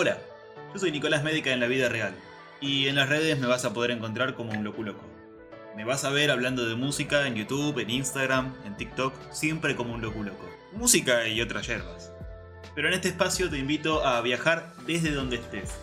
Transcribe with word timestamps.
Hola, 0.00 0.16
yo 0.72 0.78
soy 0.78 0.92
Nicolás 0.92 1.24
Médica 1.24 1.50
en 1.50 1.58
la 1.58 1.66
vida 1.66 1.88
real 1.88 2.14
y 2.60 2.86
en 2.86 2.94
las 2.94 3.08
redes 3.08 3.36
me 3.40 3.48
vas 3.48 3.64
a 3.64 3.72
poder 3.74 3.90
encontrar 3.90 4.34
como 4.34 4.52
un 4.52 4.62
loco 4.62 4.84
loco. 4.84 5.04
Me 5.74 5.84
vas 5.84 6.04
a 6.04 6.10
ver 6.10 6.30
hablando 6.30 6.68
de 6.68 6.76
música 6.76 7.26
en 7.26 7.34
YouTube, 7.34 7.80
en 7.80 7.90
Instagram, 7.90 8.54
en 8.64 8.76
TikTok, 8.76 9.12
siempre 9.32 9.74
como 9.74 9.94
un 9.94 10.00
loco 10.00 10.22
loco. 10.22 10.48
Música 10.72 11.26
y 11.26 11.40
otras 11.40 11.66
hierbas. 11.66 12.12
Pero 12.76 12.86
en 12.86 12.94
este 12.94 13.08
espacio 13.08 13.50
te 13.50 13.58
invito 13.58 14.06
a 14.06 14.20
viajar 14.20 14.72
desde 14.86 15.10
donde 15.10 15.34
estés, 15.34 15.74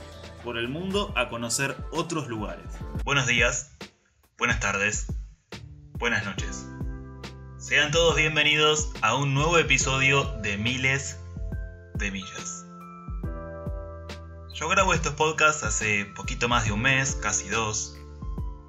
por 0.46 0.58
el 0.58 0.70
mundo 0.70 1.12
a 1.18 1.28
conocer 1.28 1.76
otros 1.92 2.30
lugares. 2.30 2.72
Buenos 3.04 3.28
días, 3.28 3.76
buenas 4.38 4.62
tardes, 4.62 5.08
buenas 6.00 6.24
noches. 6.24 6.66
Sean 7.58 7.92
todos 7.92 8.16
bienvenidos 8.16 8.94
a 9.02 9.18
un 9.18 9.34
nuevo 9.34 9.58
episodio 9.58 10.24
de 10.42 10.58
Miles 10.58 11.20
de 11.96 12.12
Millas. 12.12 12.66
Yo 14.56 14.70
grabo 14.70 14.94
estos 14.94 15.16
podcasts 15.16 15.64
hace 15.64 16.06
poquito 16.06 16.48
más 16.48 16.64
de 16.64 16.72
un 16.72 16.82
mes, 16.82 17.16
casi 17.16 17.50
dos. 17.50 17.98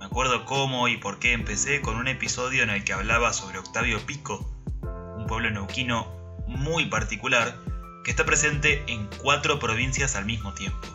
Me 0.01 0.07
acuerdo 0.07 0.45
cómo 0.45 0.89
y 0.89 0.97
por 0.97 1.21
qué 1.21 1.33
empecé 1.33 1.81
con 1.81 1.95
un 1.95 2.09
episodio 2.09 2.65
en 2.65 2.71
el 2.71 2.83
que 2.83 2.93
hablaba 2.93 3.33
sobre 3.33 3.61
Octavio 3.61 4.05
Pico, 4.05 4.45
un 5.17 5.27
pueblo 5.29 5.49
neuquino 5.49 6.09
muy 6.49 6.87
particular 6.87 7.55
que 8.03 8.11
está 8.11 8.27
presente 8.27 8.83
en 8.89 9.09
cuatro 9.23 9.61
provincias 9.61 10.17
al 10.17 10.25
mismo 10.25 10.55
tiempo. 10.55 10.89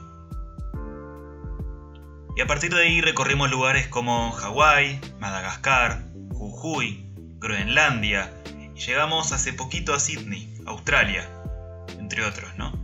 Y 2.36 2.42
a 2.42 2.48
partir 2.48 2.76
de 2.76 2.82
ahí 2.82 3.00
recorrimos 3.00 3.50
lugares 3.50 3.88
como 3.88 4.34
Hawái, 4.34 5.00
Madagascar, 5.22 6.04
Jujuy, 6.34 7.06
Groenlandia 7.40 8.30
y 8.60 8.78
llegamos 8.78 9.32
hace 9.32 9.54
poquito 9.54 9.94
a 9.94 10.02
Sydney, 10.02 10.54
Australia, 10.66 11.30
entre 11.98 12.26
otros, 12.26 12.58
¿no? 12.58 12.81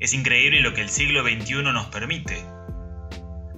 Es 0.00 0.14
increíble 0.14 0.62
lo 0.62 0.72
que 0.72 0.80
el 0.80 0.88
siglo 0.88 1.22
XXI 1.22 1.62
nos 1.62 1.86
permite. 1.88 2.42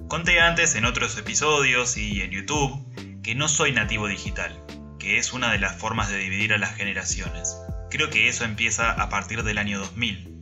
Conté 0.09 0.41
antes 0.41 0.75
en 0.75 0.83
otros 0.83 1.17
episodios 1.17 1.95
y 1.95 2.21
en 2.21 2.31
YouTube 2.31 2.83
que 3.23 3.33
no 3.33 3.47
soy 3.47 3.71
nativo 3.71 4.07
digital, 4.07 4.61
que 4.99 5.17
es 5.17 5.31
una 5.31 5.53
de 5.53 5.59
las 5.59 5.77
formas 5.77 6.09
de 6.09 6.17
dividir 6.17 6.53
a 6.53 6.57
las 6.57 6.75
generaciones. 6.75 7.57
Creo 7.89 8.09
que 8.09 8.27
eso 8.27 8.43
empieza 8.43 8.91
a 8.91 9.07
partir 9.07 9.43
del 9.43 9.57
año 9.57 9.79
2000, 9.79 10.33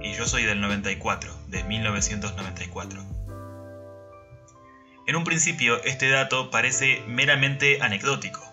y 0.00 0.14
yo 0.14 0.26
soy 0.26 0.44
del 0.44 0.60
94, 0.60 1.34
de 1.48 1.64
1994. 1.64 3.04
En 5.08 5.16
un 5.16 5.24
principio 5.24 5.82
este 5.82 6.08
dato 6.08 6.52
parece 6.52 7.02
meramente 7.08 7.82
anecdótico, 7.82 8.44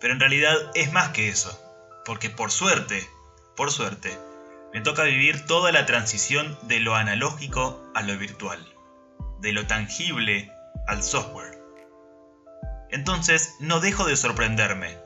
pero 0.00 0.14
en 0.14 0.20
realidad 0.20 0.56
es 0.74 0.90
más 0.90 1.10
que 1.10 1.28
eso, 1.28 1.60
porque 2.06 2.30
por 2.30 2.50
suerte, 2.50 3.06
por 3.56 3.70
suerte, 3.70 4.16
me 4.72 4.82
toca 4.82 5.04
vivir 5.04 5.46
toda 5.46 5.72
la 5.72 5.86
transición 5.86 6.58
de 6.62 6.80
lo 6.80 6.94
analógico 6.94 7.82
a 7.94 8.02
lo 8.02 8.18
virtual, 8.18 8.64
de 9.40 9.52
lo 9.52 9.66
tangible 9.66 10.52
al 10.86 11.02
software. 11.02 11.58
Entonces 12.90 13.56
no 13.60 13.80
dejo 13.80 14.04
de 14.04 14.16
sorprenderme. 14.16 14.98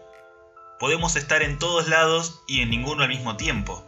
Podemos 0.81 1.15
estar 1.15 1.43
en 1.43 1.59
todos 1.59 1.89
lados 1.89 2.43
y 2.49 2.61
en 2.61 2.71
ninguno 2.71 3.05
al 3.05 3.09
mismo 3.09 3.37
tiempo. 3.37 3.87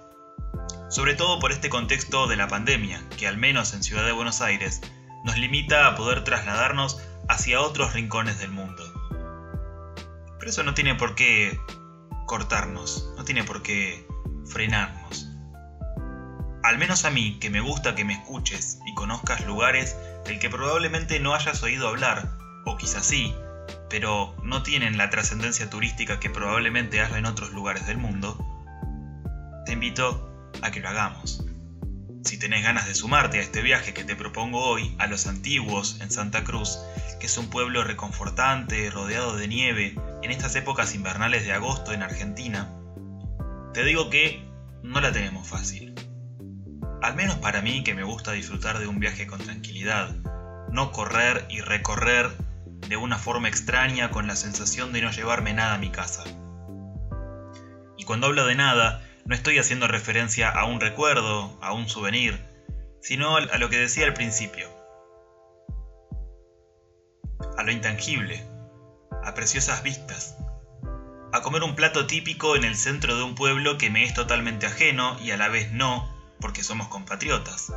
Sobre 0.89 1.15
todo 1.15 1.41
por 1.41 1.51
este 1.51 1.71
contexto 1.71 2.29
de 2.29 2.37
la 2.37 2.47
pandemia, 2.47 3.03
que 3.19 3.27
al 3.27 3.37
menos 3.37 3.75
en 3.75 3.83
Ciudad 3.83 4.05
de 4.05 4.13
Buenos 4.13 4.41
Aires 4.41 4.81
nos 5.25 5.37
limita 5.39 5.89
a 5.89 5.97
poder 5.97 6.23
trasladarnos 6.23 7.01
hacia 7.29 7.61
otros 7.61 7.95
rincones 7.95 8.39
del 8.39 8.53
mundo. 8.53 8.85
Pero 10.39 10.51
eso 10.51 10.63
no 10.63 10.75
tiene 10.75 10.95
por 10.95 11.17
qué 11.17 11.59
cortarnos, 12.27 13.13
no 13.17 13.25
tiene 13.25 13.43
por 13.43 13.63
qué 13.63 14.07
frenarnos 14.47 15.34
al 16.65 16.79
menos 16.79 17.05
a 17.05 17.11
mí, 17.11 17.37
que 17.41 17.51
me 17.51 17.61
gusta 17.61 17.95
que 17.95 18.07
me 18.07 18.15
escuches 18.15 18.79
y 18.87 18.95
conozcas 18.95 19.45
lugares 19.45 19.99
del 20.25 20.39
que 20.39 20.49
probablemente 20.49 21.21
no 21.21 21.35
hayas 21.35 21.63
oído 21.63 21.89
hablar, 21.89 22.31
o 22.65 22.79
quizás 22.79 23.05
sí, 23.05 23.35
pero 23.91 24.35
no 24.43 24.63
tienen 24.63 24.97
la 24.97 25.11
trascendencia 25.11 25.69
turística 25.69 26.19
que 26.19 26.31
probablemente 26.31 27.03
haya 27.03 27.19
en 27.19 27.27
otros 27.27 27.53
lugares 27.53 27.87
del 27.87 27.99
mundo, 27.99 28.39
te 29.67 29.75
invito 29.75 30.51
a 30.63 30.71
que 30.71 30.81
lo 30.81 30.89
hagamos. 30.89 31.45
Si 32.25 32.39
tenés 32.39 32.65
ganas 32.65 32.87
de 32.87 32.95
sumarte 32.95 33.41
a 33.41 33.43
este 33.43 33.61
viaje 33.61 33.93
que 33.93 34.05
te 34.05 34.17
propongo 34.17 34.65
hoy 34.65 34.97
a 34.99 35.07
los 35.07 35.27
antiguos 35.27 36.01
en 36.01 36.11
Santa 36.11 36.45
Cruz, 36.45 36.79
que 37.21 37.27
es 37.27 37.37
un 37.37 37.51
pueblo 37.51 37.85
reconfortante, 37.85 38.89
rodeado 38.89 39.37
de 39.37 39.49
nieve, 39.49 39.97
en 40.23 40.31
estas 40.31 40.57
épocas 40.57 40.95
invernales 40.95 41.45
de 41.45 41.53
agosto 41.53 41.93
en 41.93 42.03
Argentina, 42.03 42.71
te 43.75 43.85
digo 43.85 44.09
que 44.09 44.43
no 44.83 45.03
la 45.03 45.13
tenemos 45.13 45.47
fácil 45.47 45.94
al 47.05 47.15
menos 47.15 47.37
para 47.37 47.61
mí 47.61 47.85
que 47.85 47.95
me 47.95 48.03
gusta 48.03 48.33
disfrutar 48.33 48.79
de 48.79 48.87
un 48.87 48.99
viaje 48.99 49.27
con 49.27 49.39
tranquilidad, 49.39 50.09
no 50.71 50.91
correr 50.91 51.45
y 51.51 51.61
recorrer 51.61 52.31
de 52.89 52.97
una 52.97 53.19
forma 53.19 53.49
extraña 53.49 54.11
con 54.11 54.27
la 54.27 54.37
sensación 54.37 54.91
de 54.95 55.03
no 55.03 55.11
llevarme 55.11 55.53
nada 55.53 55.75
a 55.75 55.79
mi 55.79 55.91
casa. 55.91 56.25
Y 57.99 58.05
cuando 58.05 58.29
hablo 58.29 58.47
de 58.47 58.55
nada, 58.55 59.03
no 59.27 59.35
estoy 59.35 59.59
haciendo 59.59 59.87
referencia 59.87 60.49
a 60.49 60.65
un 60.65 60.81
recuerdo, 60.81 61.59
a 61.61 61.75
un 61.75 61.91
souvenir, 61.91 62.43
sino 63.03 63.37
a 63.37 63.59
lo 63.59 63.69
que 63.69 63.79
decía 63.79 64.07
al 64.07 64.15
principio, 64.15 64.67
a 67.59 67.63
lo 67.65 67.71
intangible, 67.71 68.47
a 69.23 69.35
preciosas 69.35 69.83
vistas, 69.83 70.39
a 71.35 71.43
comer 71.43 71.65
un 71.65 71.77
plato 71.77 72.07
típico 72.07 72.57
en 72.57 72.65
el 72.65 72.77
centro 72.77 73.15
de 73.15 73.25
un 73.25 73.35
pueblo 73.35 73.77
que 73.77 73.91
me 73.91 74.05
es 74.05 74.15
totalmente 74.15 74.65
ajeno 74.65 75.19
y 75.21 75.33
a 75.33 75.37
la 75.37 75.49
vez 75.49 75.71
no, 75.71 76.14
porque 76.45 76.63
somos 76.63 76.89
compatriotas. 76.89 77.73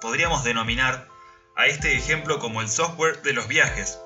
Podríamos 0.00 0.44
denominar 0.44 1.08
a 1.56 1.66
este 1.66 1.92
ejemplo 1.92 2.38
como 2.38 2.62
el 2.62 2.70
software 2.70 3.20
de 3.20 3.34
los 3.34 3.48
viajes. 3.48 4.00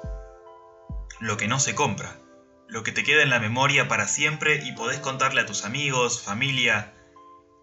Lo 1.21 1.37
que 1.37 1.47
no 1.47 1.61
se 1.61 1.77
compra, 1.77 2.17
lo 2.67 2.83
que 2.83 2.91
te 2.91 3.05
queda 3.05 3.23
en 3.23 3.31
la 3.31 3.39
memoria 3.39 3.87
para 3.87 4.09
siempre 4.09 4.67
y 4.67 4.73
podés 4.73 4.99
contarle 4.99 5.41
a 5.41 5.47
tus 5.47 5.65
amigos, 5.65 6.21
familia 6.21 6.95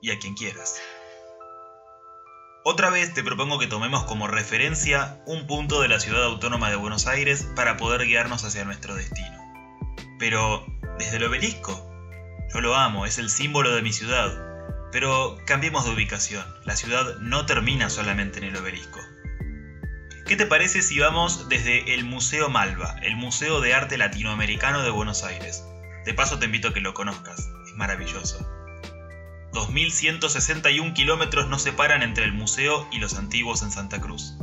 y 0.02 0.12
a 0.12 0.20
quien 0.20 0.34
quieras. 0.34 0.80
Otra 2.64 2.90
vez 2.90 3.14
te 3.14 3.22
propongo 3.22 3.59
que 3.59 3.68
tomemos 3.68 4.06
como 4.06 4.28
referencia 4.28 5.22
un 5.26 5.46
punto 5.46 5.81
de 5.81 5.90
la 5.90 6.00
ciudad 6.00 6.24
autónoma 6.24 6.70
de 6.70 6.78
Buenos 6.78 7.06
Aires 7.06 7.46
para 7.58 7.76
poder 7.76 8.08
guiarnos 8.08 8.46
hacia 8.46 8.64
nuestro 8.64 8.96
destino. 8.96 9.38
Pero, 10.20 10.66
desde 10.97 11.18
el 11.18 11.26
obelisco. 11.26 11.86
Yo 12.53 12.62
lo 12.62 12.76
amo, 12.76 13.06
es 13.06 13.18
el 13.18 13.30
símbolo 13.30 13.76
de 13.76 13.81
mi 13.81 13.91
ciudad, 13.91 14.49
pero 14.92 15.38
cambiemos 15.46 15.86
de 15.86 15.92
ubicación, 15.92 16.46
la 16.66 16.76
ciudad 16.76 17.18
no 17.20 17.46
termina 17.46 17.90
solamente 17.90 18.40
en 18.40 18.46
el 18.46 18.58
obelisco. 18.58 19.00
¿Qué 20.26 20.36
te 20.36 20.46
parece 20.46 20.82
si 20.82 21.00
vamos 21.00 21.50
desde 21.50 21.96
el 21.96 22.06
Museo 22.06 22.50
Malva, 22.50 22.96
el 23.02 23.16
Museo 23.16 23.62
de 23.62 23.74
Arte 23.74 23.98
Latinoamericano 23.98 24.84
de 24.84 24.92
Buenos 24.92 25.24
Aires? 25.24 25.64
De 26.06 26.14
paso 26.14 26.40
te 26.40 26.46
invito 26.46 26.68
a 26.68 26.74
que 26.74 26.82
lo 26.82 26.94
conozcas, 26.94 27.50
es 27.66 27.74
maravilloso. 27.76 28.38
2.161 29.54 30.94
kilómetros 30.94 31.50
nos 31.50 31.64
separan 31.64 32.04
entre 32.04 32.26
el 32.26 32.34
museo 32.34 32.88
y 32.92 33.00
los 33.00 33.18
antiguos 33.18 33.64
en 33.64 33.72
Santa 33.72 34.00
Cruz. 34.00 34.36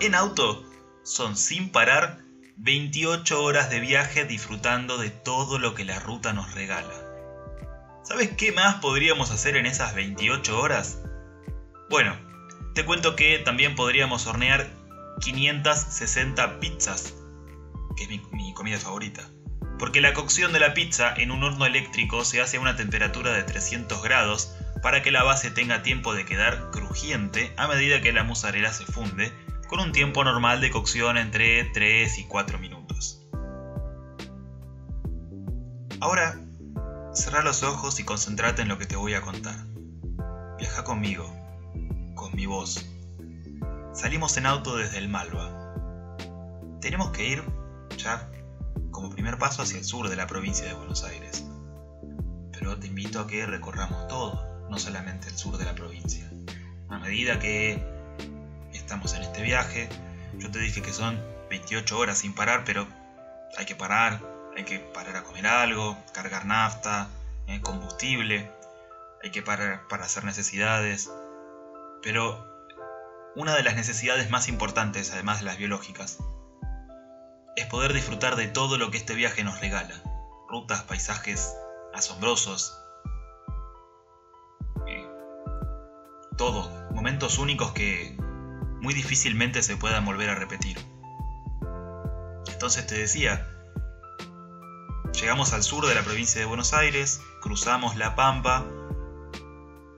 En 0.00 0.14
auto 0.14 0.64
son 1.02 1.36
sin 1.36 1.70
parar 1.70 2.18
28 2.56 3.42
horas 3.42 3.70
de 3.70 3.80
viaje 3.80 4.24
disfrutando 4.24 4.98
de 4.98 5.10
todo 5.10 5.58
lo 5.58 5.74
que 5.74 5.84
la 5.84 5.98
ruta 5.98 6.32
nos 6.32 6.52
regala. 6.52 7.01
¿Sabes 8.04 8.30
qué 8.36 8.50
más 8.50 8.76
podríamos 8.76 9.30
hacer 9.30 9.56
en 9.56 9.64
esas 9.64 9.94
28 9.94 10.58
horas? 10.58 10.98
Bueno, 11.88 12.16
te 12.74 12.84
cuento 12.84 13.14
que 13.14 13.38
también 13.38 13.76
podríamos 13.76 14.26
hornear 14.26 14.68
560 15.20 16.58
pizzas, 16.58 17.14
que 17.96 18.04
es 18.04 18.10
mi, 18.32 18.54
comida 18.54 18.78
favorita. 18.78 19.22
Porque 19.78 20.00
la 20.00 20.14
cocción 20.14 20.52
de 20.52 20.58
la 20.58 20.74
pizza 20.74 21.14
en 21.16 21.30
un 21.30 21.44
horno 21.44 21.64
eléctrico 21.64 22.24
se 22.24 22.40
hace 22.40 22.56
a 22.56 22.60
una 22.60 22.74
temperatura 22.74 23.32
de 23.32 23.44
300 23.44 24.02
grados 24.02 24.52
para 24.82 25.02
que 25.02 25.12
la 25.12 25.22
base 25.22 25.52
tenga 25.52 25.82
tiempo 25.82 26.12
de 26.12 26.24
quedar 26.24 26.70
crujiente 26.72 27.52
a 27.56 27.68
medida 27.68 28.00
que 28.00 28.12
la 28.12 28.24
mozzarella 28.24 28.72
se 28.72 28.84
funde, 28.84 29.32
con 29.68 29.78
un 29.78 29.92
tiempo 29.92 30.24
normal 30.24 30.60
de 30.60 30.70
cocción 30.70 31.16
entre 31.18 31.64
3 31.66 32.18
y 32.18 32.24
4 32.24 32.58
minutos. 32.58 33.22
Ahora, 36.00 36.36
Cerra 37.14 37.42
los 37.42 37.62
ojos 37.62 38.00
y 38.00 38.04
concentrate 38.04 38.62
en 38.62 38.68
lo 38.68 38.78
que 38.78 38.86
te 38.86 38.96
voy 38.96 39.12
a 39.12 39.20
contar. 39.20 39.66
Viaja 40.56 40.82
conmigo, 40.82 41.30
con 42.14 42.34
mi 42.34 42.46
voz. 42.46 42.86
Salimos 43.92 44.38
en 44.38 44.46
auto 44.46 44.76
desde 44.76 44.96
el 44.96 45.10
Malva. 45.10 45.74
Tenemos 46.80 47.10
que 47.10 47.28
ir, 47.28 47.44
ya, 47.98 48.30
como 48.90 49.10
primer 49.10 49.36
paso 49.36 49.60
hacia 49.60 49.76
el 49.76 49.84
sur 49.84 50.08
de 50.08 50.16
la 50.16 50.26
provincia 50.26 50.64
de 50.64 50.72
Buenos 50.72 51.04
Aires. 51.04 51.44
Pero 52.50 52.78
te 52.78 52.86
invito 52.86 53.20
a 53.20 53.26
que 53.26 53.44
recorramos 53.44 54.08
todo, 54.08 54.66
no 54.70 54.78
solamente 54.78 55.28
el 55.28 55.36
sur 55.36 55.58
de 55.58 55.66
la 55.66 55.74
provincia. 55.74 56.26
A 56.88 56.98
medida 56.98 57.38
que 57.38 57.84
estamos 58.72 59.12
en 59.12 59.20
este 59.20 59.42
viaje, 59.42 59.90
yo 60.38 60.50
te 60.50 60.60
dije 60.60 60.80
que 60.80 60.94
son 60.94 61.20
28 61.50 61.98
horas 61.98 62.16
sin 62.16 62.34
parar, 62.34 62.64
pero 62.64 62.86
hay 63.58 63.66
que 63.66 63.76
parar, 63.76 64.31
hay 64.56 64.64
que 64.64 64.78
parar 64.78 65.16
a 65.16 65.22
comer 65.24 65.46
algo, 65.46 65.96
cargar 66.12 66.44
nafta, 66.44 67.08
eh, 67.46 67.60
combustible, 67.60 68.50
hay 69.22 69.30
que 69.30 69.42
parar 69.42 69.86
para 69.88 70.04
hacer 70.04 70.24
necesidades. 70.24 71.10
Pero 72.02 72.46
una 73.36 73.54
de 73.54 73.62
las 73.62 73.76
necesidades 73.76 74.30
más 74.30 74.48
importantes, 74.48 75.12
además 75.12 75.38
de 75.40 75.46
las 75.46 75.58
biológicas, 75.58 76.18
es 77.56 77.66
poder 77.66 77.92
disfrutar 77.92 78.36
de 78.36 78.48
todo 78.48 78.78
lo 78.78 78.90
que 78.90 78.98
este 78.98 79.14
viaje 79.14 79.44
nos 79.44 79.60
regala. 79.60 79.94
Rutas, 80.48 80.82
paisajes 80.82 81.54
asombrosos. 81.94 82.78
Eh, 84.86 85.06
todo, 86.36 86.70
momentos 86.92 87.38
únicos 87.38 87.72
que 87.72 88.16
muy 88.80 88.94
difícilmente 88.94 89.62
se 89.62 89.76
puedan 89.76 90.04
volver 90.04 90.30
a 90.30 90.34
repetir. 90.34 90.78
Entonces 92.48 92.86
te 92.86 92.96
decía, 92.96 93.51
llegamos 95.12 95.52
al 95.52 95.62
sur 95.62 95.86
de 95.86 95.94
la 95.94 96.02
provincia 96.02 96.40
de 96.40 96.46
Buenos 96.46 96.72
Aires, 96.72 97.20
cruzamos 97.40 97.96
la 97.96 98.14
Pampa, 98.14 98.64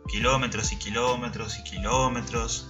kilómetros 0.09 0.73
y 0.73 0.79
kilómetros 0.79 1.59
y 1.59 1.65
kilómetros 1.65 2.69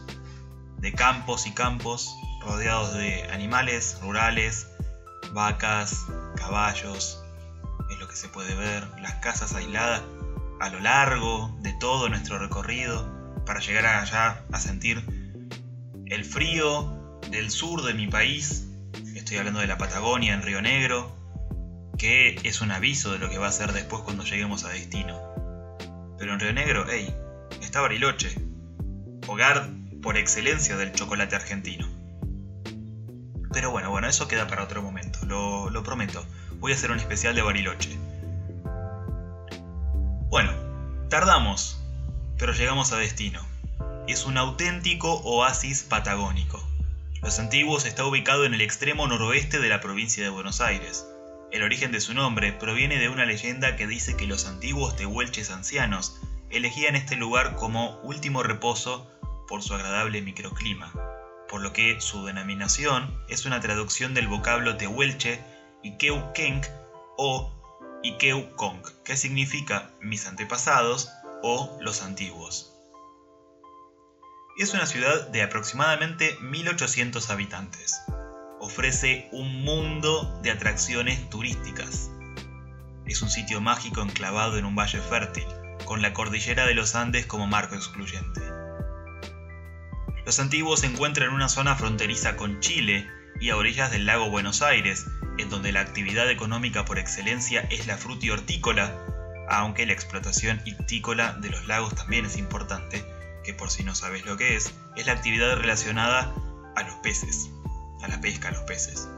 de 0.78 0.92
campos 0.92 1.46
y 1.46 1.52
campos 1.52 2.14
rodeados 2.42 2.94
de 2.94 3.24
animales 3.30 3.98
rurales, 4.02 4.68
vacas, 5.32 6.06
caballos, 6.36 7.22
es 7.90 7.98
lo 7.98 8.08
que 8.08 8.16
se 8.16 8.28
puede 8.28 8.54
ver, 8.54 8.86
las 9.00 9.14
casas 9.14 9.54
aisladas 9.54 10.02
a 10.60 10.68
lo 10.68 10.80
largo 10.80 11.56
de 11.60 11.72
todo 11.80 12.08
nuestro 12.08 12.38
recorrido 12.38 13.08
para 13.46 13.60
llegar 13.60 13.86
allá 13.86 14.44
a 14.52 14.60
sentir 14.60 15.04
el 16.06 16.24
frío 16.24 17.20
del 17.30 17.50
sur 17.50 17.82
de 17.82 17.94
mi 17.94 18.06
país, 18.06 18.68
estoy 19.14 19.38
hablando 19.38 19.60
de 19.60 19.66
la 19.66 19.78
Patagonia 19.78 20.34
en 20.34 20.42
Río 20.42 20.60
Negro, 20.60 21.23
que 21.98 22.40
es 22.44 22.60
un 22.60 22.70
aviso 22.70 23.12
de 23.12 23.18
lo 23.18 23.30
que 23.30 23.38
va 23.38 23.48
a 23.48 23.52
ser 23.52 23.72
después 23.72 24.02
cuando 24.02 24.24
lleguemos 24.24 24.64
a 24.64 24.70
destino. 24.70 25.20
Pero 26.18 26.32
en 26.32 26.40
Río 26.40 26.52
Negro, 26.52 26.86
hey, 26.88 27.14
está 27.62 27.80
Bariloche, 27.80 28.34
hogar 29.26 29.68
por 30.02 30.16
excelencia 30.16 30.76
del 30.76 30.92
chocolate 30.92 31.36
argentino. 31.36 31.88
Pero 33.52 33.70
bueno, 33.70 33.90
bueno, 33.90 34.08
eso 34.08 34.28
queda 34.28 34.46
para 34.48 34.64
otro 34.64 34.82
momento, 34.82 35.20
lo, 35.26 35.70
lo 35.70 35.82
prometo. 35.82 36.24
Voy 36.58 36.72
a 36.72 36.74
hacer 36.74 36.90
un 36.90 36.98
especial 36.98 37.34
de 37.34 37.42
Bariloche. 37.42 37.96
Bueno, 40.28 40.52
tardamos, 41.08 41.80
pero 42.38 42.52
llegamos 42.52 42.92
a 42.92 42.96
destino. 42.96 43.40
Es 44.08 44.26
un 44.26 44.36
auténtico 44.36 45.20
oasis 45.22 45.84
patagónico. 45.84 46.62
Los 47.22 47.38
Antiguos 47.38 47.86
está 47.86 48.04
ubicado 48.04 48.44
en 48.44 48.52
el 48.52 48.60
extremo 48.60 49.06
noroeste 49.06 49.58
de 49.58 49.68
la 49.68 49.80
provincia 49.80 50.22
de 50.22 50.28
Buenos 50.28 50.60
Aires. 50.60 51.06
El 51.54 51.62
origen 51.62 51.90
de 51.90 52.02
su 52.02 52.12
nombre 52.12 52.52
proviene 52.52 52.98
de 52.98 53.08
una 53.08 53.24
leyenda 53.24 53.76
que 53.76 53.86
dice 53.86 54.14
que 54.14 54.26
los 54.26 54.46
antiguos 54.46 54.96
tehuelches 54.96 55.50
ancianos 55.50 56.20
elegían 56.50 56.96
este 56.96 57.16
lugar 57.16 57.56
como 57.56 57.98
último 58.02 58.42
reposo 58.42 59.10
por 59.48 59.62
su 59.62 59.72
agradable 59.72 60.20
microclima 60.20 60.92
por 61.54 61.62
lo 61.62 61.72
que 61.72 62.00
su 62.00 62.24
denominación 62.24 63.16
es 63.28 63.46
una 63.46 63.60
traducción 63.60 64.12
del 64.12 64.26
vocablo 64.26 64.76
tehuelche 64.76 65.40
Ikeu-Kenk 65.84 66.66
o 67.16 67.52
Ikeu-Kong, 68.02 68.82
que 69.04 69.16
significa 69.16 69.92
mis 70.00 70.26
antepasados 70.26 71.12
o 71.42 71.78
los 71.80 72.02
antiguos. 72.02 72.74
Es 74.58 74.74
una 74.74 74.86
ciudad 74.86 75.28
de 75.28 75.42
aproximadamente 75.42 76.36
1800 76.40 77.30
habitantes. 77.30 78.00
Ofrece 78.64 79.28
un 79.30 79.62
mundo 79.62 80.40
de 80.42 80.50
atracciones 80.50 81.28
turísticas. 81.28 82.10
Es 83.04 83.20
un 83.20 83.28
sitio 83.28 83.60
mágico 83.60 84.00
enclavado 84.00 84.56
en 84.56 84.64
un 84.64 84.74
valle 84.74 85.02
fértil, 85.02 85.44
con 85.84 86.00
la 86.00 86.14
cordillera 86.14 86.64
de 86.64 86.72
los 86.72 86.94
Andes 86.94 87.26
como 87.26 87.46
marco 87.46 87.74
excluyente. 87.74 88.40
Los 90.24 90.40
antiguos 90.40 90.80
se 90.80 90.86
encuentran 90.86 91.28
en 91.28 91.34
una 91.34 91.50
zona 91.50 91.76
fronteriza 91.76 92.36
con 92.36 92.60
Chile 92.60 93.06
y 93.38 93.50
a 93.50 93.58
orillas 93.58 93.90
del 93.90 94.06
lago 94.06 94.30
Buenos 94.30 94.62
Aires, 94.62 95.04
en 95.36 95.50
donde 95.50 95.70
la 95.70 95.80
actividad 95.80 96.30
económica 96.30 96.86
por 96.86 96.98
excelencia 96.98 97.68
es 97.70 97.86
la 97.86 97.98
fruta 97.98 98.24
y 98.24 98.30
hortícola, 98.30 98.94
aunque 99.50 99.84
la 99.84 99.92
explotación 99.92 100.62
ictícola 100.64 101.34
de 101.34 101.50
los 101.50 101.66
lagos 101.66 101.94
también 101.94 102.24
es 102.24 102.38
importante, 102.38 103.04
que 103.44 103.52
por 103.52 103.70
si 103.70 103.84
no 103.84 103.94
sabes 103.94 104.24
lo 104.24 104.38
que 104.38 104.56
es, 104.56 104.72
es 104.96 105.04
la 105.04 105.12
actividad 105.12 105.54
relacionada 105.54 106.34
a 106.76 106.82
los 106.82 106.94
peces, 107.02 107.50
a 108.04 108.08
la 108.08 108.20
pesca 108.20 108.48
a 108.48 108.52
los 108.52 108.62
peces. 108.62 109.08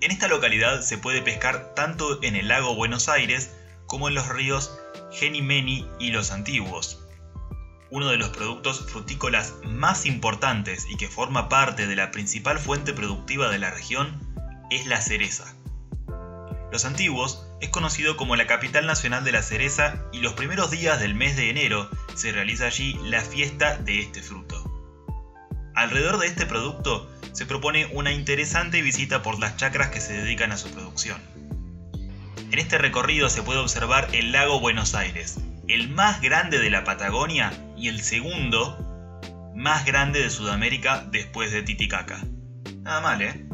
En 0.00 0.12
esta 0.12 0.28
localidad 0.28 0.82
se 0.82 0.98
puede 0.98 1.22
pescar 1.22 1.74
tanto 1.74 2.22
en 2.22 2.36
el 2.36 2.48
lago 2.48 2.74
Buenos 2.74 3.08
Aires 3.08 3.52
como 3.86 4.08
en 4.08 4.14
los 4.14 4.28
ríos 4.28 4.78
Genimeni 5.10 5.88
y 5.98 6.10
los 6.10 6.30
Antiguos, 6.30 7.04
uno 7.90 8.08
de 8.08 8.18
los 8.18 8.28
productos 8.28 8.86
frutícolas 8.90 9.54
más 9.64 10.06
importantes 10.06 10.86
y 10.88 10.96
que 10.96 11.08
forma 11.08 11.48
parte 11.48 11.86
de 11.86 11.96
la 11.96 12.10
principal 12.10 12.58
fuente 12.58 12.92
productiva 12.92 13.48
de 13.48 13.58
la 13.58 13.70
región 13.70 14.20
es 14.70 14.86
la 14.86 15.00
cereza. 15.00 15.54
Los 16.70 16.84
Antiguos 16.84 17.46
es 17.60 17.70
conocido 17.70 18.16
como 18.16 18.36
la 18.36 18.46
capital 18.46 18.86
nacional 18.86 19.24
de 19.24 19.32
la 19.32 19.42
cereza 19.42 20.04
y 20.12 20.20
los 20.20 20.34
primeros 20.34 20.70
días 20.70 21.00
del 21.00 21.14
mes 21.14 21.34
de 21.36 21.48
enero 21.48 21.88
se 22.14 22.30
realiza 22.30 22.66
allí 22.66 22.98
la 23.04 23.22
fiesta 23.22 23.78
de 23.78 24.00
este 24.00 24.22
fruto. 24.22 24.47
Alrededor 25.78 26.18
de 26.18 26.26
este 26.26 26.44
producto 26.44 27.08
se 27.30 27.46
propone 27.46 27.86
una 27.92 28.10
interesante 28.10 28.82
visita 28.82 29.22
por 29.22 29.38
las 29.38 29.56
chacras 29.56 29.90
que 29.90 30.00
se 30.00 30.12
dedican 30.12 30.50
a 30.50 30.56
su 30.56 30.68
producción. 30.72 31.22
En 32.50 32.58
este 32.58 32.78
recorrido 32.78 33.30
se 33.30 33.44
puede 33.44 33.60
observar 33.60 34.08
el 34.12 34.32
lago 34.32 34.58
Buenos 34.58 34.96
Aires, 34.96 35.38
el 35.68 35.88
más 35.88 36.20
grande 36.20 36.58
de 36.58 36.68
la 36.70 36.82
Patagonia 36.82 37.52
y 37.76 37.86
el 37.86 38.02
segundo 38.02 38.76
más 39.54 39.84
grande 39.84 40.20
de 40.20 40.30
Sudamérica 40.30 41.06
después 41.12 41.52
de 41.52 41.62
Titicaca. 41.62 42.24
Nada 42.80 43.00
mal, 43.00 43.22
¿eh? 43.22 43.46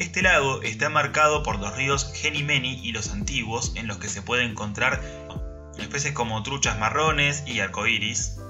Este 0.00 0.20
lago 0.20 0.62
está 0.62 0.88
marcado 0.88 1.44
por 1.44 1.60
los 1.60 1.76
ríos 1.76 2.12
Genimeni 2.12 2.84
y 2.84 2.90
los 2.90 3.12
antiguos, 3.12 3.72
en 3.76 3.86
los 3.86 3.98
que 3.98 4.08
se 4.08 4.20
puede 4.20 4.42
encontrar 4.42 5.00
especies 5.78 6.12
como 6.12 6.42
truchas 6.42 6.76
marrones 6.80 7.44
y 7.46 7.60
arcoíris, 7.60 8.40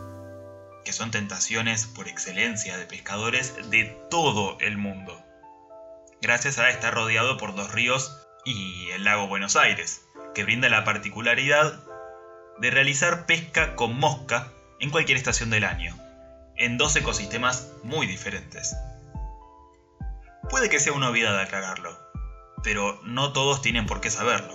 que 0.85 0.93
son 0.93 1.11
tentaciones 1.11 1.87
por 1.87 2.09
excelencia 2.09 2.77
de 2.77 2.87
pescadores 2.87 3.71
de 3.71 3.85
todo 4.11 4.59
el 4.61 4.77
mundo. 4.77 5.21
Gracias 6.21 6.59
a 6.59 6.71
estar 6.71 6.95
rodeado 6.95 7.37
por 7.37 7.55
dos 7.55 7.73
ríos 7.73 8.19
y 8.45 8.91
el 8.91 9.05
lago 9.05 9.27
Buenos 9.27 9.57
Aires 9.57 10.03
que 10.35 10.45
brinda 10.45 10.69
la 10.69 10.85
particularidad 10.85 11.83
de 12.59 12.71
realizar 12.71 13.27
pesca 13.27 13.77
con 13.77 13.99
mosca 13.99 14.49
en 14.81 14.91
cualquier 14.91 15.17
estación 15.17 15.51
del 15.51 15.65
año, 15.65 15.97
en 16.57 16.77
dos 16.77 16.95
ecosistemas 16.97 17.71
muy 17.83 18.07
diferentes. 18.07 18.77
Puede 20.51 20.69
que 20.69 20.81
sea 20.81 20.93
una 20.93 21.09
obviedad 21.09 21.39
aclararlo, 21.39 21.99
pero 22.63 23.01
no 23.05 23.33
todos 23.33 23.63
tienen 23.63 23.87
por 23.87 24.01
qué 24.01 24.11
saberlo. 24.11 24.55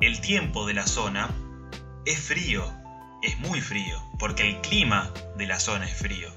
El 0.00 0.20
tiempo 0.20 0.66
de 0.66 0.74
la 0.74 0.86
zona 0.86 1.30
es 2.04 2.18
frío, 2.18 2.81
es 3.22 3.38
muy 3.38 3.60
frío, 3.60 4.02
porque 4.18 4.48
el 4.48 4.60
clima 4.60 5.10
de 5.36 5.46
la 5.46 5.60
zona 5.60 5.86
es 5.86 5.96
frío. 5.96 6.28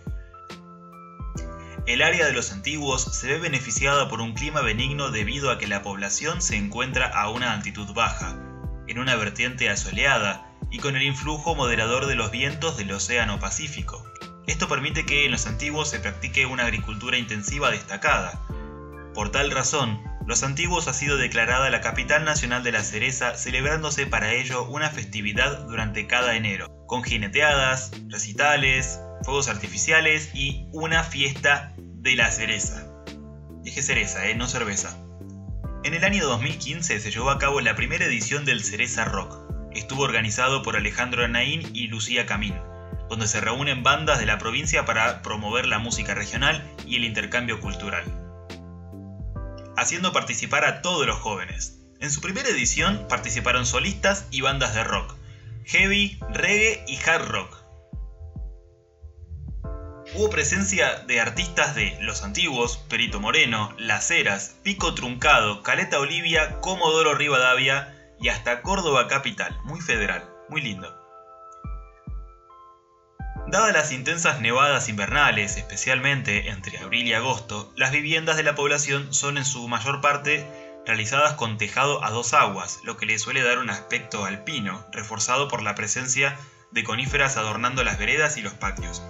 El 1.87 2.01
área 2.01 2.25
de 2.25 2.33
los 2.33 2.51
antiguos 2.51 3.03
se 3.03 3.27
ve 3.27 3.37
beneficiada 3.37 4.07
por 4.07 4.21
un 4.21 4.33
clima 4.33 4.61
benigno 4.61 5.11
debido 5.11 5.51
a 5.51 5.57
que 5.57 5.67
la 5.67 5.81
población 5.81 6.41
se 6.41 6.55
encuentra 6.55 7.07
a 7.07 7.29
una 7.29 7.53
altitud 7.53 7.93
baja, 7.93 8.35
en 8.87 8.99
una 8.99 9.15
vertiente 9.15 9.69
asoleada 9.69 10.51
y 10.71 10.79
con 10.79 10.95
el 10.95 11.03
influjo 11.03 11.55
moderador 11.55 12.07
de 12.07 12.15
los 12.15 12.31
vientos 12.31 12.77
del 12.77 12.91
Océano 12.91 13.39
Pacífico. 13.39 14.03
Esto 14.47 14.67
permite 14.67 15.05
que 15.05 15.25
en 15.25 15.31
los 15.31 15.47
antiguos 15.47 15.89
se 15.89 15.99
practique 15.99 16.45
una 16.45 16.63
agricultura 16.63 17.17
intensiva 17.17 17.71
destacada. 17.71 18.41
Por 19.13 19.31
tal 19.31 19.51
razón, 19.51 20.01
Los 20.27 20.41
Antiguos 20.41 20.87
ha 20.87 20.93
sido 20.93 21.17
declarada 21.17 21.69
la 21.69 21.81
capital 21.81 22.25
nacional 22.25 22.63
de 22.63 22.71
la 22.71 22.83
cereza, 22.83 23.35
celebrándose 23.35 24.07
para 24.07 24.33
ello 24.33 24.63
una 24.63 24.89
festividad 24.89 25.67
durante 25.67 26.07
cada 26.07 26.35
enero, 26.35 26.74
con 26.87 27.03
jineteadas, 27.03 27.91
recitales, 28.09 28.99
fuegos 29.23 29.47
artificiales 29.47 30.29
y 30.33 30.67
una 30.71 31.03
fiesta 31.03 31.73
de 31.77 32.15
la 32.15 32.31
cereza. 32.31 32.87
Dije 33.63 33.81
cereza, 33.81 34.27
eh, 34.27 34.35
no 34.35 34.47
cerveza. 34.47 34.97
En 35.83 35.93
el 35.93 36.03
año 36.03 36.25
2015 36.25 36.99
se 36.99 37.11
llevó 37.11 37.29
a 37.29 37.39
cabo 37.39 37.61
la 37.61 37.75
primera 37.75 38.05
edición 38.05 38.45
del 38.45 38.63
Cereza 38.63 39.05
Rock. 39.05 39.37
Estuvo 39.71 40.03
organizado 40.03 40.63
por 40.63 40.75
Alejandro 40.75 41.27
Naín 41.27 41.69
y 41.73 41.87
Lucía 41.87 42.25
Camín, 42.25 42.55
donde 43.09 43.27
se 43.27 43.41
reúnen 43.41 43.83
bandas 43.83 44.19
de 44.19 44.25
la 44.25 44.37
provincia 44.37 44.85
para 44.85 45.21
promover 45.21 45.65
la 45.65 45.79
música 45.79 46.13
regional 46.13 46.63
y 46.87 46.95
el 46.95 47.03
intercambio 47.03 47.59
cultural, 47.59 48.03
haciendo 49.77 50.13
participar 50.13 50.65
a 50.65 50.81
todos 50.81 51.05
los 51.05 51.19
jóvenes. 51.19 51.81
En 51.99 52.11
su 52.11 52.21
primera 52.21 52.49
edición 52.49 53.05
participaron 53.09 53.65
solistas 53.65 54.27
y 54.31 54.41
bandas 54.41 54.73
de 54.73 54.83
rock, 54.83 55.15
heavy, 55.65 56.19
reggae 56.29 56.83
y 56.87 56.97
hard 56.97 57.27
rock, 57.27 57.65
hubo 60.15 60.29
presencia 60.29 60.99
de 61.07 61.19
artistas 61.19 61.75
de 61.75 61.97
Los 62.01 62.23
Antiguos, 62.23 62.77
Perito 62.89 63.19
Moreno, 63.19 63.73
Las 63.77 64.09
Heras, 64.11 64.57
Pico 64.63 64.93
Truncado, 64.93 65.63
Caleta 65.63 65.99
Olivia, 65.99 66.59
Comodoro 66.61 67.15
Rivadavia 67.15 67.93
y 68.19 68.29
hasta 68.29 68.61
Córdoba 68.61 69.07
Capital, 69.07 69.57
muy 69.63 69.81
federal, 69.81 70.29
muy 70.49 70.61
lindo. 70.61 70.95
Dadas 73.47 73.73
las 73.73 73.91
intensas 73.91 74.41
nevadas 74.41 74.89
invernales, 74.89 75.57
especialmente 75.57 76.49
entre 76.49 76.79
abril 76.79 77.07
y 77.07 77.13
agosto, 77.13 77.71
las 77.75 77.91
viviendas 77.91 78.37
de 78.37 78.43
la 78.43 78.55
población 78.55 79.13
son 79.13 79.37
en 79.37 79.45
su 79.45 79.67
mayor 79.67 80.01
parte 80.01 80.64
realizadas 80.85 81.33
con 81.33 81.57
tejado 81.57 82.03
a 82.03 82.11
dos 82.11 82.33
aguas, 82.33 82.79
lo 82.83 82.97
que 82.97 83.05
le 83.05 83.19
suele 83.19 83.41
dar 83.41 83.57
un 83.57 83.69
aspecto 83.69 84.25
alpino, 84.25 84.85
reforzado 84.91 85.47
por 85.47 85.61
la 85.61 85.75
presencia 85.75 86.37
de 86.71 86.83
coníferas 86.83 87.37
adornando 87.37 87.83
las 87.83 87.97
veredas 87.97 88.37
y 88.37 88.41
los 88.41 88.53
patios. 88.53 89.01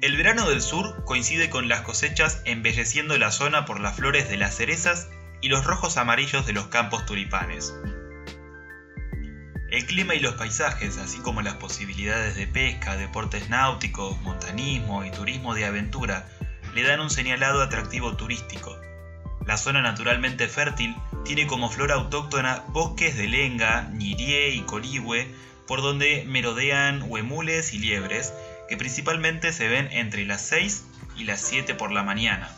El 0.00 0.16
verano 0.16 0.48
del 0.48 0.62
sur 0.62 1.04
coincide 1.04 1.50
con 1.50 1.68
las 1.68 1.80
cosechas 1.80 2.42
embelleciendo 2.44 3.18
la 3.18 3.32
zona 3.32 3.64
por 3.64 3.80
las 3.80 3.96
flores 3.96 4.28
de 4.28 4.36
las 4.36 4.54
cerezas 4.54 5.08
y 5.40 5.48
los 5.48 5.64
rojos 5.64 5.96
amarillos 5.96 6.46
de 6.46 6.52
los 6.52 6.68
campos 6.68 7.04
tulipanes. 7.04 7.74
El 9.70 9.86
clima 9.86 10.14
y 10.14 10.20
los 10.20 10.34
paisajes, 10.34 10.98
así 10.98 11.18
como 11.18 11.42
las 11.42 11.54
posibilidades 11.54 12.36
de 12.36 12.46
pesca, 12.46 12.96
deportes 12.96 13.50
náuticos, 13.50 14.20
montanismo 14.22 15.04
y 15.04 15.10
turismo 15.10 15.54
de 15.54 15.66
aventura, 15.66 16.26
le 16.74 16.82
dan 16.82 17.00
un 17.00 17.10
señalado 17.10 17.62
atractivo 17.62 18.16
turístico. 18.16 18.76
La 19.46 19.56
zona 19.56 19.80
naturalmente 19.80 20.48
fértil 20.48 20.94
tiene 21.24 21.46
como 21.46 21.70
flora 21.70 21.94
autóctona 21.94 22.64
bosques 22.68 23.16
de 23.16 23.28
lenga, 23.28 23.88
ñirie 23.92 24.50
y 24.50 24.60
coligüe, 24.62 25.32
por 25.66 25.82
donde 25.82 26.24
merodean 26.26 27.02
huemules 27.06 27.72
y 27.74 27.78
liebres, 27.78 28.32
que 28.68 28.76
principalmente 28.76 29.52
se 29.52 29.68
ven 29.68 29.88
entre 29.92 30.24
las 30.24 30.42
6 30.42 30.84
y 31.16 31.24
las 31.24 31.40
7 31.40 31.74
por 31.74 31.92
la 31.92 32.02
mañana. 32.02 32.50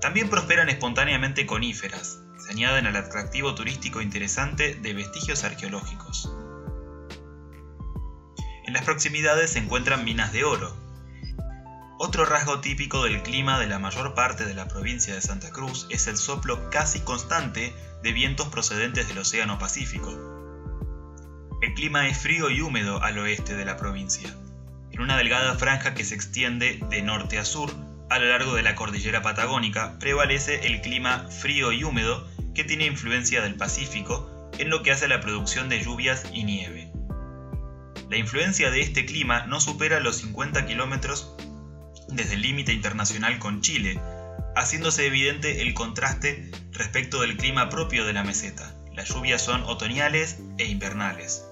También 0.00 0.28
prosperan 0.28 0.68
espontáneamente 0.68 1.46
coníferas, 1.46 2.20
se 2.44 2.50
añaden 2.50 2.86
al 2.86 2.96
atractivo 2.96 3.54
turístico 3.54 4.02
interesante 4.02 4.74
de 4.74 4.92
vestigios 4.92 5.44
arqueológicos. 5.44 6.30
En 8.66 8.74
las 8.74 8.84
proximidades 8.84 9.52
se 9.52 9.60
encuentran 9.60 10.04
minas 10.04 10.32
de 10.32 10.44
oro. 10.44 10.83
Otro 12.06 12.26
rasgo 12.26 12.60
típico 12.60 13.02
del 13.02 13.22
clima 13.22 13.58
de 13.58 13.66
la 13.66 13.78
mayor 13.78 14.12
parte 14.12 14.44
de 14.44 14.52
la 14.52 14.68
provincia 14.68 15.14
de 15.14 15.22
Santa 15.22 15.50
Cruz 15.50 15.86
es 15.88 16.06
el 16.06 16.18
soplo 16.18 16.68
casi 16.68 17.00
constante 17.00 17.72
de 18.02 18.12
vientos 18.12 18.48
procedentes 18.48 19.08
del 19.08 19.16
Océano 19.16 19.58
Pacífico, 19.58 20.12
el 21.62 21.72
clima 21.72 22.06
es 22.06 22.18
frío 22.18 22.50
y 22.50 22.60
húmedo 22.60 23.02
al 23.02 23.18
oeste 23.18 23.56
de 23.56 23.64
la 23.64 23.78
provincia, 23.78 24.36
en 24.92 25.00
una 25.00 25.16
delgada 25.16 25.54
franja 25.54 25.94
que 25.94 26.04
se 26.04 26.14
extiende 26.14 26.78
de 26.90 27.00
norte 27.00 27.38
a 27.38 27.44
sur 27.46 27.70
a 28.10 28.18
lo 28.18 28.28
largo 28.28 28.54
de 28.54 28.62
la 28.62 28.74
cordillera 28.74 29.22
patagónica 29.22 29.98
prevalece 29.98 30.66
el 30.66 30.82
clima 30.82 31.30
frío 31.30 31.72
y 31.72 31.84
húmedo 31.84 32.28
que 32.54 32.64
tiene 32.64 32.84
influencia 32.84 33.40
del 33.40 33.54
Pacífico 33.54 34.50
en 34.58 34.68
lo 34.68 34.82
que 34.82 34.92
hace 34.92 35.06
a 35.06 35.08
la 35.08 35.22
producción 35.22 35.70
de 35.70 35.82
lluvias 35.82 36.26
y 36.34 36.44
nieve. 36.44 36.92
La 38.10 38.18
influencia 38.18 38.70
de 38.70 38.82
este 38.82 39.06
clima 39.06 39.46
no 39.46 39.58
supera 39.58 40.00
los 40.00 40.16
50 40.16 40.66
kilómetros 40.66 41.34
desde 42.16 42.34
el 42.34 42.42
límite 42.42 42.72
internacional 42.72 43.38
con 43.38 43.60
Chile, 43.60 44.00
haciéndose 44.56 45.06
evidente 45.06 45.62
el 45.62 45.74
contraste 45.74 46.50
respecto 46.72 47.20
del 47.20 47.36
clima 47.36 47.68
propio 47.68 48.04
de 48.04 48.12
la 48.12 48.24
meseta. 48.24 48.74
Las 48.92 49.08
lluvias 49.08 49.42
son 49.42 49.62
otoñales 49.64 50.38
e 50.58 50.66
invernales. 50.66 51.44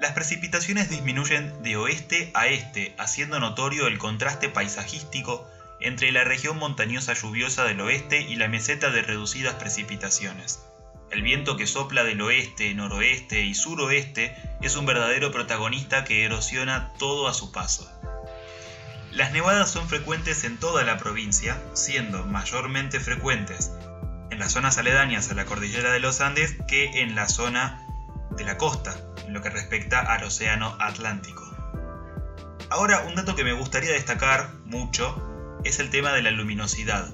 Las 0.00 0.12
precipitaciones 0.12 0.88
disminuyen 0.90 1.62
de 1.62 1.76
oeste 1.76 2.30
a 2.34 2.46
este, 2.46 2.94
haciendo 2.98 3.40
notorio 3.40 3.88
el 3.88 3.98
contraste 3.98 4.48
paisajístico 4.48 5.44
entre 5.80 6.12
la 6.12 6.22
región 6.22 6.56
montañosa 6.58 7.14
lluviosa 7.14 7.64
del 7.64 7.80
oeste 7.80 8.22
y 8.22 8.36
la 8.36 8.48
meseta 8.48 8.90
de 8.90 9.02
reducidas 9.02 9.54
precipitaciones. 9.54 10.60
El 11.10 11.22
viento 11.22 11.56
que 11.56 11.66
sopla 11.66 12.04
del 12.04 12.20
oeste, 12.20 12.74
noroeste 12.74 13.42
y 13.42 13.54
suroeste 13.54 14.36
es 14.60 14.76
un 14.76 14.86
verdadero 14.86 15.32
protagonista 15.32 16.04
que 16.04 16.24
erosiona 16.24 16.92
todo 16.98 17.26
a 17.28 17.34
su 17.34 17.50
paso. 17.50 17.90
Las 19.10 19.32
nevadas 19.32 19.70
son 19.70 19.88
frecuentes 19.88 20.44
en 20.44 20.58
toda 20.58 20.84
la 20.84 20.98
provincia, 20.98 21.60
siendo 21.72 22.24
mayormente 22.26 23.00
frecuentes 23.00 23.72
en 24.30 24.38
las 24.38 24.52
zonas 24.52 24.78
aledañas 24.78 25.30
a 25.30 25.34
la 25.34 25.46
cordillera 25.46 25.90
de 25.90 26.00
los 26.00 26.20
Andes 26.20 26.56
que 26.68 27.00
en 27.00 27.14
la 27.14 27.28
zona 27.28 27.86
de 28.36 28.44
la 28.44 28.58
costa, 28.58 28.94
en 29.26 29.32
lo 29.32 29.42
que 29.42 29.50
respecta 29.50 30.00
al 30.00 30.24
océano 30.24 30.76
Atlántico. 30.78 31.44
Ahora, 32.70 33.00
un 33.00 33.14
dato 33.14 33.34
que 33.34 33.44
me 33.44 33.54
gustaría 33.54 33.92
destacar 33.92 34.52
mucho 34.66 35.60
es 35.64 35.78
el 35.78 35.90
tema 35.90 36.12
de 36.12 36.22
la 36.22 36.30
luminosidad. 36.30 37.10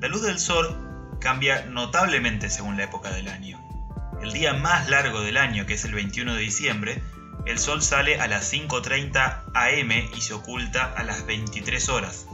La 0.00 0.08
luz 0.08 0.22
del 0.22 0.38
sol 0.38 1.16
cambia 1.20 1.66
notablemente 1.66 2.48
según 2.48 2.76
la 2.76 2.84
época 2.84 3.10
del 3.10 3.28
año. 3.28 3.60
El 4.22 4.32
día 4.32 4.54
más 4.54 4.88
largo 4.88 5.20
del 5.20 5.36
año, 5.36 5.66
que 5.66 5.74
es 5.74 5.84
el 5.84 5.94
21 5.94 6.34
de 6.34 6.40
diciembre, 6.40 7.02
el 7.48 7.58
sol 7.58 7.80
sale 7.80 8.20
a 8.20 8.28
las 8.28 8.52
5.30 8.52 9.44
am 9.54 9.90
y 10.14 10.20
se 10.20 10.34
oculta 10.34 10.92
a 10.92 11.02
las 11.02 11.24
23 11.24 11.88
horas. 11.88 12.26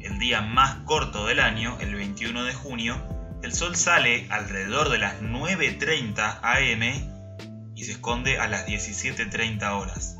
El 0.00 0.20
día 0.20 0.40
más 0.40 0.76
corto 0.84 1.26
del 1.26 1.40
año, 1.40 1.76
el 1.80 1.92
21 1.96 2.44
de 2.44 2.54
junio, 2.54 2.96
el 3.42 3.52
sol 3.52 3.74
sale 3.74 4.28
alrededor 4.30 4.88
de 4.88 4.98
las 4.98 5.20
9.30 5.20 6.38
am 6.42 6.82
y 7.74 7.84
se 7.84 7.90
esconde 7.90 8.38
a 8.38 8.46
las 8.46 8.66
17.30 8.68 9.68
horas. 9.72 10.16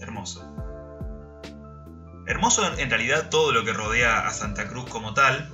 Hermoso. 0.00 0.50
Hermoso 2.26 2.78
en 2.78 2.88
realidad 2.88 3.28
todo 3.28 3.52
lo 3.52 3.64
que 3.64 3.74
rodea 3.74 4.26
a 4.26 4.30
Santa 4.30 4.66
Cruz 4.66 4.88
como 4.88 5.12
tal, 5.12 5.52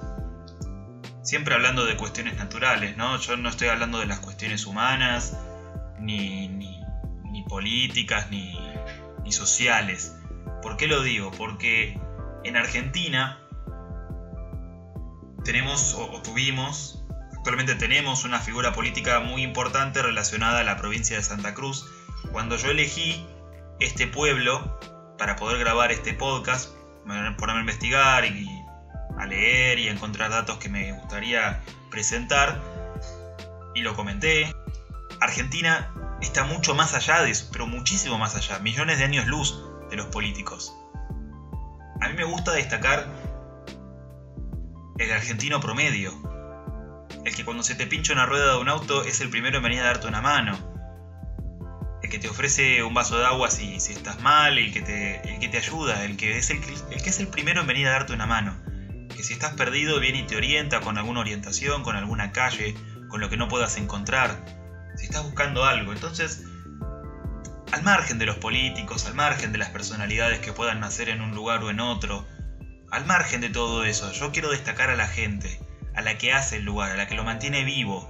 siempre 1.23 1.55
hablando 1.55 1.85
de 1.85 1.97
cuestiones 1.97 2.37
naturales, 2.37 2.97
¿no? 2.97 3.19
Yo 3.19 3.37
no 3.37 3.49
estoy 3.49 3.69
hablando 3.69 3.99
de 3.99 4.07
las 4.07 4.21
cuestiones 4.21 4.67
humanas, 4.67 5.37
ni, 5.99 6.49
ni, 6.49 6.72
políticas, 7.53 8.31
ni, 8.31 8.59
ni 9.25 9.31
sociales. 9.31 10.17
¿Por 10.63 10.79
qué 10.79 10.87
lo 10.87 11.03
digo? 11.03 11.31
Porque 11.33 12.01
en 12.45 12.57
Argentina 12.57 13.39
tenemos 15.45 15.95
o 15.95 16.23
tuvimos 16.23 17.03
Actualmente 17.43 17.75
tenemos 17.75 18.25
una 18.25 18.39
figura 18.39 18.73
política 18.73 19.19
muy 19.19 19.43
importante 19.43 20.01
relacionada 20.01 20.61
a 20.61 20.63
la 20.63 20.77
provincia 20.77 21.17
de 21.17 21.25
Santa 21.25 21.55
Cruz. 21.55 21.85
Cuando 22.31 22.57
yo 22.57 22.71
elegí 22.71 23.27
este 23.81 24.07
pueblo 24.07 24.79
para 25.19 25.35
poder 25.35 25.59
grabar 25.59 25.91
este 25.91 26.15
podcast, 26.15 26.71
ponerme 27.05 27.59
a 27.59 27.61
investigar 27.63 28.25
y 28.27 28.47
a 29.19 29.27
leer 29.27 29.81
y 29.81 29.89
encontrar 29.89 30.31
datos 30.31 30.59
que 30.59 30.69
me 30.69 30.93
gustaría 30.93 31.61
presentar, 31.91 32.61
y 33.75 33.81
lo 33.81 33.97
comenté, 33.97 34.55
Argentina 35.19 35.93
está 36.23 36.45
mucho 36.45 36.75
más 36.75 36.95
allá 36.95 37.23
de 37.23 37.31
eso, 37.31 37.49
pero 37.53 37.67
muchísimo 37.67 38.19
más 38.19 38.35
allá, 38.37 38.59
millones 38.61 38.99
de 38.99 39.05
años 39.05 39.27
luz 39.27 39.61
de 39.91 39.97
los 39.97 40.07
políticos. 40.07 40.75
A 42.01 42.09
mí 42.09 42.15
me 42.15 42.25
gusta 42.25 42.53
destacar 42.53 43.07
el 44.99 45.13
argentino 45.13 45.61
promedio, 45.61 46.13
el 47.25 47.35
que 47.35 47.45
cuando 47.45 47.63
se 47.63 47.75
te 47.75 47.87
pincha 47.87 48.13
una 48.13 48.27
rueda 48.27 48.55
de 48.55 48.61
un 48.61 48.69
auto 48.69 49.05
es 49.05 49.21
el 49.21 49.31
primero 49.31 49.59
en 49.59 49.63
venir 49.63 49.81
a 49.81 49.85
darte 49.85 50.07
una 50.07 50.21
mano. 50.21 50.59
El 52.03 52.11
que 52.11 52.19
te 52.19 52.29
ofrece 52.29 52.83
un 52.83 52.95
vaso 52.95 53.19
de 53.19 53.27
agua 53.27 53.51
si, 53.51 53.79
si 53.79 53.93
estás 53.93 54.21
mal, 54.21 54.59
el 54.59 54.73
que, 54.73 54.83
te, 54.83 55.21
el 55.29 55.39
que 55.39 55.49
te 55.49 55.59
ayuda, 55.59 56.05
el 56.05 56.17
que, 56.17 56.39
es 56.39 56.51
el, 56.51 56.61
el 56.91 57.03
que 57.03 57.11
es 57.11 57.21
el 57.21 57.29
primero 57.29 57.61
en 57.61 57.67
venir 57.67 57.87
a 57.87 57.93
darte 57.93 58.13
una 58.13 58.27
mano. 58.27 58.57
Que 59.15 59.23
si 59.23 59.35
estás 59.35 59.55
perdido 59.55 60.01
viene 60.01 60.21
y 60.21 60.27
te 60.27 60.37
orienta 60.37 60.81
con 60.81 60.99
alguna 60.99 61.21
orientación, 61.21 61.85
con 61.85 61.95
alguna 61.95 62.33
calle, 62.33 62.75
con 63.09 63.21
lo 63.21 63.31
que 63.31 63.37
no 63.37 63.47
puedas 63.47 63.77
encontrar. 63.77 64.62
Si 64.97 65.05
estás 65.05 65.23
buscando 65.25 65.65
algo. 65.65 65.93
Entonces, 65.93 66.45
al 67.73 67.83
margen 67.83 68.19
de 68.19 68.27
los 68.27 68.37
políticos, 68.37 69.07
al 69.07 69.15
margen 69.15 69.53
de 69.53 69.59
las 69.59 69.71
personalidades 69.71 70.41
que 70.41 70.53
puedan 70.53 70.81
nacer 70.81 71.09
en 71.09 71.21
un 71.21 71.35
lugar 71.35 71.63
o 71.63 71.71
en 71.71 71.81
otro, 71.81 72.27
al 72.91 73.07
margen 73.07 73.41
de 73.41 73.49
todo 73.49 73.85
eso, 73.85 74.13
yo 74.13 74.33
quiero 74.33 74.51
destacar 74.51 74.91
a 74.91 74.97
la 74.97 75.09
gente 75.09 75.59
a 75.95 76.03
la 76.03 76.19
que 76.19 76.33
hace 76.33 76.57
el 76.57 76.65
lugar, 76.65 76.93
a 76.93 76.97
la 76.97 77.07
que 77.07 77.15
lo 77.15 77.25
mantiene 77.25 77.65
vivo. 77.65 78.09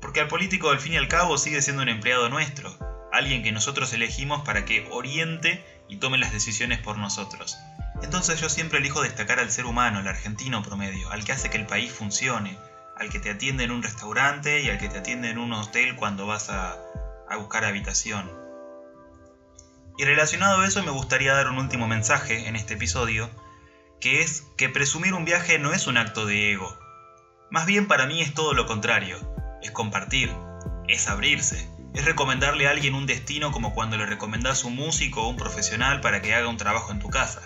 Porque 0.00 0.20
al 0.20 0.28
político 0.28 0.70
al 0.70 0.80
fin 0.80 0.92
y 0.92 0.96
al 0.96 1.08
cabo 1.08 1.38
sigue 1.38 1.62
siendo 1.62 1.82
un 1.82 1.88
empleado 1.88 2.28
nuestro, 2.28 2.78
alguien 3.12 3.42
que 3.42 3.52
nosotros 3.52 3.92
elegimos 3.92 4.42
para 4.42 4.64
que 4.64 4.86
oriente 4.90 5.64
y 5.88 5.96
tome 5.96 6.18
las 6.18 6.32
decisiones 6.32 6.78
por 6.78 6.98
nosotros. 6.98 7.58
Entonces 8.02 8.40
yo 8.40 8.48
siempre 8.48 8.78
elijo 8.78 9.02
destacar 9.02 9.40
al 9.40 9.50
ser 9.50 9.66
humano, 9.66 9.98
al 9.98 10.08
argentino 10.08 10.62
promedio, 10.62 11.10
al 11.10 11.24
que 11.24 11.32
hace 11.32 11.50
que 11.50 11.56
el 11.56 11.66
país 11.66 11.90
funcione, 11.90 12.56
al 12.98 13.10
que 13.10 13.20
te 13.20 13.30
atiende 13.30 13.64
en 13.64 13.70
un 13.70 13.82
restaurante 13.82 14.60
y 14.60 14.68
al 14.68 14.78
que 14.78 14.88
te 14.88 14.98
atiende 14.98 15.30
en 15.30 15.38
un 15.38 15.52
hotel 15.52 15.96
cuando 15.96 16.26
vas 16.26 16.50
a, 16.50 16.76
buscar 17.38 17.64
habitación. 17.64 18.30
Y 19.96 20.04
relacionado 20.04 20.60
a 20.60 20.66
eso 20.66 20.82
me 20.82 20.90
gustaría 20.90 21.34
dar 21.34 21.48
un 21.48 21.58
último 21.58 21.86
mensaje 21.86 22.48
en 22.48 22.56
este 22.56 22.74
episodio, 22.74 23.30
que 24.00 24.22
es 24.22 24.44
que 24.56 24.68
presumir 24.68 25.14
un 25.14 25.24
viaje 25.24 25.58
no 25.58 25.72
es 25.72 25.86
un 25.86 25.98
acto 25.98 26.26
de 26.26 26.52
ego. 26.52 26.76
Más 27.50 27.66
bien 27.66 27.86
para 27.86 28.06
mí 28.06 28.22
es 28.22 28.34
todo 28.34 28.54
lo 28.54 28.66
contrario, 28.66 29.18
es 29.62 29.70
compartir, 29.70 30.34
es 30.88 31.08
abrirse, 31.08 31.68
es 31.94 32.04
recomendarle 32.04 32.66
a 32.66 32.70
alguien 32.70 32.94
un 32.94 33.06
destino 33.06 33.52
como 33.52 33.74
cuando 33.74 33.96
le 33.96 34.06
recomendás 34.06 34.64
un 34.64 34.74
músico 34.74 35.22
o 35.22 35.28
un 35.28 35.36
profesional 35.36 36.00
para 36.00 36.22
que 36.22 36.34
haga 36.34 36.48
un 36.48 36.56
trabajo 36.56 36.92
en 36.92 36.98
tu 36.98 37.08
casa. 37.08 37.42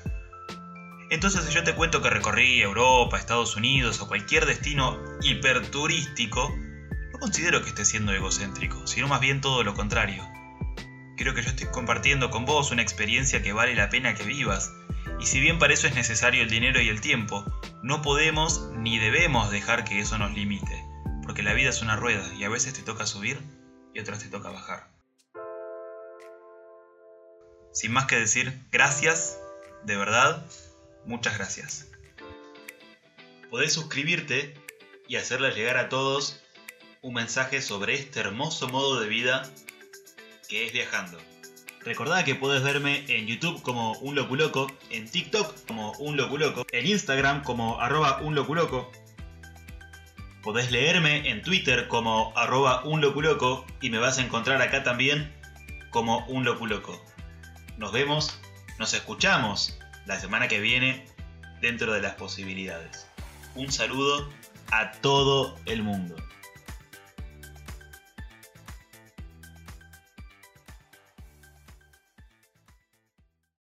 Entonces 1.13 1.45
si 1.45 1.53
yo 1.53 1.63
te 1.63 1.75
cuento 1.75 2.01
que 2.01 2.09
recorrí 2.09 2.63
Europa, 2.63 3.19
Estados 3.19 3.55
Unidos 3.55 4.01
o 4.01 4.09
cualquier 4.09 4.47
destino 4.47 4.99
hiperturístico, 5.21 6.57
no 7.13 7.19
considero 7.19 7.61
que 7.61 7.69
esté 7.69 7.85
siendo 7.85 8.15
egocéntrico, 8.15 8.87
sino 8.87 9.09
más 9.09 9.21
bien 9.21 9.43
todo 9.43 9.63
lo 9.63 9.75
contrario. 9.75 10.27
Creo 11.19 11.35
que 11.35 11.43
yo 11.43 11.51
estoy 11.51 11.67
compartiendo 11.67 12.31
con 12.31 12.47
vos 12.47 12.71
una 12.71 12.81
experiencia 12.81 13.43
que 13.43 13.53
vale 13.53 13.75
la 13.75 13.91
pena 13.91 14.15
que 14.15 14.25
vivas, 14.25 14.73
y 15.21 15.27
si 15.27 15.39
bien 15.39 15.59
para 15.59 15.75
eso 15.75 15.87
es 15.87 15.95
necesario 15.95 16.43
el 16.43 16.49
dinero 16.49 16.81
y 16.81 16.89
el 16.89 17.03
tiempo, 17.03 17.45
no 17.83 18.01
podemos 18.01 18.71
ni 18.79 18.99
debemos 18.99 19.51
dejar 19.51 19.85
que 19.85 20.01
eso 20.01 20.17
nos 20.17 20.33
limite, 20.33 20.83
porque 21.25 21.43
la 21.43 21.53
vida 21.53 21.69
es 21.69 21.83
una 21.83 21.97
rueda 21.97 22.27
y 22.33 22.45
a 22.45 22.49
veces 22.49 22.73
te 22.73 22.81
toca 22.81 23.05
subir 23.05 23.39
y 23.93 24.01
otras 24.01 24.21
te 24.21 24.31
toca 24.31 24.49
bajar. 24.49 24.89
Sin 27.71 27.93
más 27.93 28.07
que 28.07 28.17
decir, 28.17 28.67
gracias, 28.71 29.39
de 29.85 29.99
verdad, 29.99 30.43
muchas 31.07 31.37
gracias. 31.37 31.89
Podés 33.51 33.73
suscribirte 33.73 34.55
y 35.09 35.17
hacerle 35.17 35.51
llegar 35.53 35.77
a 35.77 35.89
todos 35.89 36.43
un 37.03 37.15
mensaje 37.15 37.61
sobre 37.61 37.95
este 37.95 38.21
hermoso 38.21 38.69
modo 38.69 39.01
de 39.01 39.09
vida 39.09 39.43
que 40.49 40.67
es 40.67 40.73
viajando. 40.73 41.19
Recordá 41.81 42.25
que 42.25 42.37
puedes 42.37 42.63
verme 42.63 43.05
en 43.09 43.27
YouTube 43.27 43.61
como 43.63 43.93
un 43.99 44.15
loculoco, 44.15 44.69
en 44.91 45.11
TikTok 45.11 45.67
como 45.67 45.93
un 45.99 46.17
loculoco, 46.17 46.65
en 46.71 46.87
Instagram 46.87 47.43
como 47.43 47.81
arroba 47.81 48.21
un 48.23 48.37
loculoco. 48.37 48.91
Podés 50.43 50.71
leerme 50.71 51.29
en 51.29 51.43
Twitter 51.43 51.89
como 51.89 52.33
arroba 52.37 52.85
un 52.85 53.01
loculoco 53.01 53.67
y 53.81 53.91
me 53.91 53.99
vas 53.99 54.19
a 54.19 54.23
encontrar 54.23 54.63
acá 54.63 54.85
también 54.85 55.35
como 55.91 56.25
un 56.27 56.45
loculoco. 56.45 57.05
Nos 57.79 57.91
vemos, 57.91 58.41
nos 58.79 58.95
escuchamos 58.95 59.77
la 60.07 60.19
semana 60.19 60.49
que 60.49 60.61
viene 60.61 61.07
dentro 61.61 61.93
de 61.93 62.01
las 62.01 62.15
posibilidades. 62.15 63.07
Un 63.55 63.71
saludo 63.71 64.31
a 64.71 64.93
todo 64.93 65.59
el 65.67 65.83
mundo. 65.83 66.17